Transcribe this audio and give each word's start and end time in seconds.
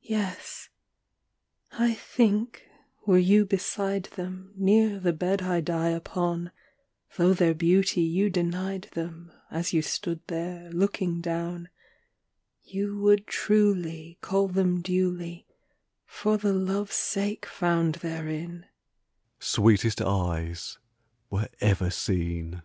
IV. 0.00 0.08
Yes. 0.12 0.70
I 1.72 1.92
think, 1.92 2.66
were 3.04 3.18
you 3.18 3.44
beside 3.44 4.04
them, 4.04 4.54
Near 4.56 4.98
the 4.98 5.12
bed 5.12 5.42
I 5.42 5.60
die 5.60 5.90
upon, 5.90 6.50
Though 7.18 7.34
their 7.34 7.52
beauty 7.52 8.00
you 8.00 8.30
denied 8.30 8.88
them, 8.94 9.30
As 9.50 9.74
you 9.74 9.82
stood 9.82 10.22
there, 10.28 10.70
looking 10.70 11.20
down, 11.20 11.68
You 12.62 12.96
would 13.00 13.26
truly 13.26 14.16
Call 14.22 14.48
them 14.48 14.80
duly, 14.80 15.46
For 16.06 16.38
the 16.38 16.54
love's 16.54 16.96
sake 16.96 17.44
found 17.44 17.96
therein, 17.96 18.64
"Sweetest 19.40 20.00
eyes 20.00 20.78
were 21.28 21.50
ever 21.60 21.90
seen." 21.90 22.62